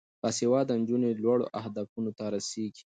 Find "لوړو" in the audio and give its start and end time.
1.23-1.45